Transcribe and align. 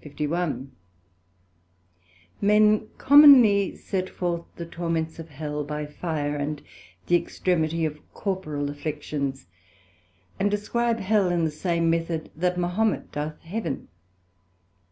[B] 0.00 0.08
Last 0.08 0.14
and 0.14 0.16
proper, 0.16 0.34
1672. 2.40 2.42
SECT.51 2.42 2.46
Men 2.48 2.88
commonly 2.98 3.76
set 3.76 4.08
forth 4.10 4.44
the 4.56 4.66
torments 4.66 5.18
of 5.20 5.28
Hell 5.28 5.62
by 5.62 5.86
fire, 5.86 6.34
and 6.34 6.60
the 7.06 7.14
extremity 7.14 7.84
of 7.84 8.12
corporal 8.14 8.68
afflictions, 8.68 9.46
and 10.40 10.50
describe 10.50 10.98
Hell 10.98 11.30
in 11.30 11.44
the 11.44 11.52
same 11.52 11.88
method 11.88 12.32
that 12.34 12.58
Mahomet 12.58 13.12
doth 13.12 13.38
Heaven. 13.42 13.86